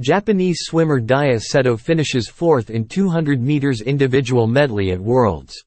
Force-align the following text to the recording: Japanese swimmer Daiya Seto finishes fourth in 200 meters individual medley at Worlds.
Japanese 0.00 0.60
swimmer 0.62 0.98
Daiya 0.98 1.38
Seto 1.38 1.78
finishes 1.78 2.26
fourth 2.26 2.70
in 2.70 2.86
200 2.86 3.38
meters 3.38 3.82
individual 3.82 4.46
medley 4.46 4.92
at 4.92 4.98
Worlds. 4.98 5.62